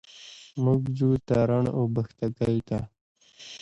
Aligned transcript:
موږ 0.63 0.81
ځو 0.97 1.09
تارڼ 1.27 1.63
اوبښتکۍ 1.77 2.57
ته. 2.67 2.79